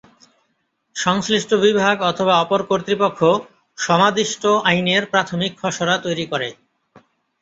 [0.95, 3.19] সংশ্লিষ্ট বিভাগ অথবা অপর কর্তৃপক্ষ
[3.77, 6.49] সমাদিষ্ট আইনের প্রাথমিক খসড়া তৈরি করে।